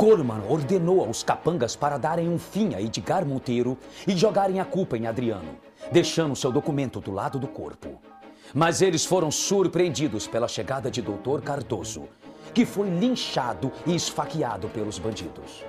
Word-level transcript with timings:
Coleman 0.00 0.40
ordenou 0.48 1.04
aos 1.04 1.22
capangas 1.22 1.76
para 1.76 1.98
darem 1.98 2.26
um 2.26 2.38
fim 2.38 2.74
a 2.74 2.80
Edgar 2.80 3.26
Monteiro 3.26 3.76
e 4.08 4.16
jogarem 4.16 4.58
a 4.58 4.64
culpa 4.64 4.96
em 4.96 5.06
Adriano, 5.06 5.58
deixando 5.92 6.34
seu 6.34 6.50
documento 6.50 7.02
do 7.02 7.10
lado 7.10 7.38
do 7.38 7.46
corpo. 7.46 8.00
Mas 8.54 8.80
eles 8.80 9.04
foram 9.04 9.30
surpreendidos 9.30 10.26
pela 10.26 10.48
chegada 10.48 10.90
de 10.90 11.02
Doutor 11.02 11.42
Cardoso, 11.42 12.08
que 12.54 12.64
foi 12.64 12.88
linchado 12.88 13.70
e 13.84 13.94
esfaqueado 13.94 14.70
pelos 14.70 14.98
bandidos. 14.98 15.62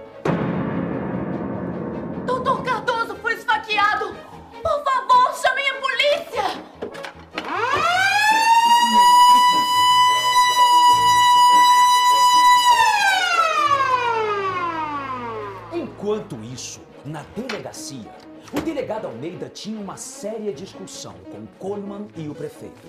Isso, 16.62 16.79
na 17.04 17.23
delegacia, 17.35 18.12
o 18.54 18.62
delegado 18.62 19.07
Almeida 19.07 19.49
tinha 19.49 19.79
uma 19.79 19.98
séria 19.98 20.54
discussão 20.54 21.15
com 21.31 21.48
Coleman 21.57 22.07
e 22.15 22.29
o 22.29 22.35
prefeito. 22.35 22.87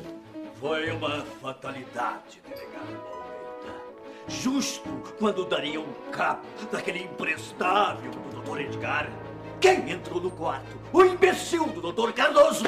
Foi 0.61 0.91
uma 0.91 1.25
fatalidade, 1.41 2.43
delegado 2.47 2.95
Almeida. 2.97 3.83
Justo 4.29 4.89
quando 5.19 5.47
dariam 5.47 5.87
cabo 6.11 6.43
daquele 6.71 7.05
imprestável 7.05 8.11
do 8.11 8.31
doutor 8.37 8.61
Edgar. 8.61 9.11
Quem 9.59 9.91
entrou 9.91 10.21
no 10.21 10.31
quarto? 10.31 10.79
O 10.93 11.03
imbecil 11.05 11.67
do 11.69 11.81
doutor 11.81 12.13
Cardoso! 12.13 12.67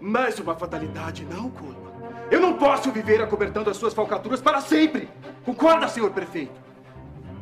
Mais 0.00 0.38
uma 0.38 0.56
fatalidade, 0.56 1.26
não, 1.26 1.50
Coleman. 1.50 1.92
Eu 2.30 2.40
não 2.40 2.56
posso 2.56 2.90
viver 2.90 3.20
acobertando 3.20 3.68
as 3.68 3.76
suas 3.76 3.92
falcatruas 3.92 4.40
para 4.40 4.62
sempre. 4.62 5.10
Concorda, 5.44 5.88
senhor 5.88 6.10
prefeito? 6.12 6.58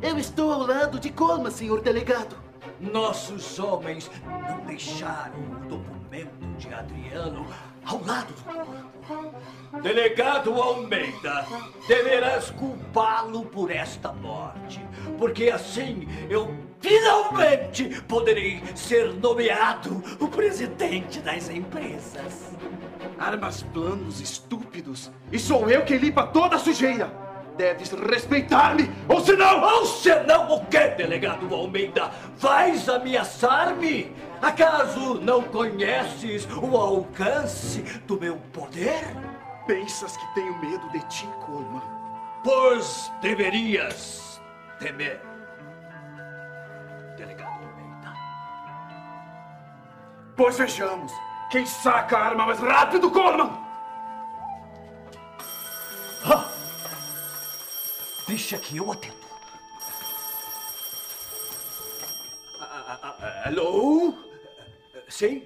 Eu 0.02 0.18
estou 0.18 0.52
ao 0.52 0.66
lado 0.66 0.98
de 0.98 1.10
Coleman, 1.10 1.52
senhor 1.52 1.80
delegado. 1.82 2.49
Nossos 2.80 3.58
homens 3.58 4.10
não 4.48 4.60
deixaram 4.64 5.38
o 5.38 5.68
documento 5.68 6.46
de 6.56 6.72
Adriano 6.72 7.46
ao 7.84 8.02
lado 8.02 8.32
do 8.32 8.42
corpo. 8.42 9.34
Delegado 9.82 10.54
Almeida, 10.54 11.46
deverás 11.86 12.50
culpá-lo 12.50 13.44
por 13.44 13.70
esta 13.70 14.12
morte, 14.12 14.80
porque 15.18 15.50
assim 15.50 16.08
eu 16.30 16.54
finalmente 16.80 18.00
poderei 18.02 18.62
ser 18.74 19.12
nomeado 19.14 20.02
o 20.18 20.28
presidente 20.28 21.20
das 21.20 21.50
empresas. 21.50 22.50
Armas 23.18 23.62
planos 23.62 24.20
estúpidos. 24.20 25.10
E 25.30 25.38
sou 25.38 25.68
eu 25.68 25.84
quem 25.84 25.98
limpa 25.98 26.26
toda 26.26 26.56
a 26.56 26.58
sujeira. 26.58 27.29
Deves 27.60 27.90
respeitar-me, 27.90 28.90
ou 29.06 29.20
senão... 29.20 29.62
Ou 29.62 29.84
senão 29.84 30.50
o 30.50 30.64
quê, 30.64 30.94
delegado 30.96 31.54
Almeida? 31.54 32.10
Vais 32.38 32.88
ameaçar-me? 32.88 34.16
Acaso 34.40 35.20
não 35.20 35.42
conheces 35.42 36.48
o 36.56 36.74
alcance 36.74 37.82
do 38.06 38.18
meu 38.18 38.36
poder? 38.54 39.04
Pensas 39.66 40.16
que 40.16 40.34
tenho 40.34 40.58
medo 40.58 40.88
de 40.88 41.00
ti, 41.08 41.28
Coleman? 41.44 41.82
Pois 42.42 43.12
deverias 43.20 44.40
temer, 44.78 45.20
delegado 47.18 47.62
Almeida. 47.62 48.14
Pois 50.34 50.56
vejamos. 50.56 51.12
Quem 51.50 51.66
saca 51.66 52.16
a 52.16 52.26
arma 52.28 52.46
mais 52.46 52.58
rápido, 52.58 53.10
Coleman? 53.10 53.59
Deixa 58.30 58.56
que 58.58 58.76
eu 58.76 58.92
atendo. 58.92 59.16
Ah, 62.60 63.00
ah, 63.02 63.16
ah, 63.18 63.48
Alô? 63.48 64.14
Sim? 65.08 65.44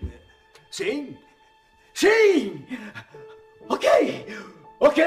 Sim? 0.70 1.16
Sim! 1.94 2.66
Ok! 3.70 3.88
Ok! 4.80 5.02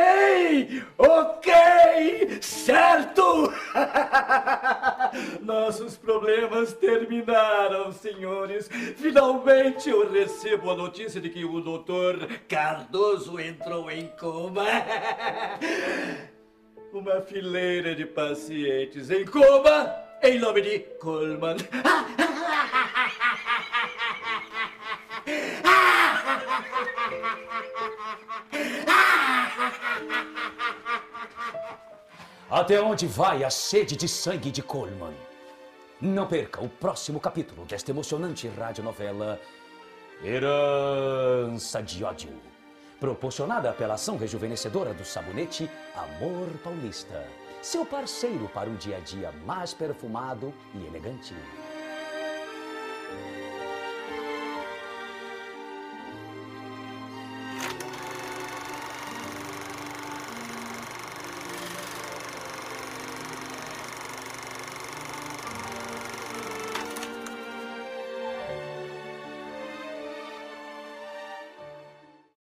Ok! 0.98 1.52
Certo! 2.42 3.54
Nossos 5.44 5.96
problemas 5.98 6.74
terminaram, 6.74 7.92
senhores. 7.92 8.68
Finalmente 8.96 9.88
eu 9.88 10.12
recebo 10.12 10.72
a 10.72 10.76
notícia 10.76 11.22
de 11.22 11.30
que 11.30 11.46
o 11.46 11.62
doutor 11.62 12.28
Cardoso 12.50 13.40
entrou 13.40 13.92
em 13.92 14.08
coma. 14.18 14.66
Uma 16.94 17.22
fileira 17.22 17.94
de 17.94 18.06
pacientes 18.06 19.10
em 19.12 19.26
coma 19.26 19.94
em 20.24 20.40
nome 20.40 20.62
de 20.62 20.80
Coleman. 21.00 21.58
Até 32.50 32.82
onde 32.82 33.06
vai 33.06 33.44
a 33.44 33.50
sede 33.50 33.96
de 33.96 34.08
sangue 34.08 34.50
de 34.50 34.64
Coleman? 34.64 35.14
Não 36.02 36.26
perca 36.26 36.64
o 36.64 36.70
próximo 36.70 37.20
capítulo 37.20 37.66
desta 37.66 37.92
emocionante 37.92 38.48
radionovela 38.48 39.40
Herança 40.24 41.84
de 41.84 42.04
Ódio, 42.04 42.30
proporcionada 43.00 43.72
pela 43.74 43.94
ação 43.94 44.18
rejuvenescedora 44.18 44.94
do 44.94 45.06
sabonete 45.06 45.70
Amor 45.96 46.50
Paulista. 46.64 47.28
Seu 47.62 47.86
parceiro 47.86 48.50
para 48.54 48.70
um 48.70 48.76
dia 48.76 48.98
a 48.98 49.00
dia 49.00 49.32
mais 49.46 49.74
perfumado 49.74 50.54
e 50.74 50.86
elegante. 50.86 51.34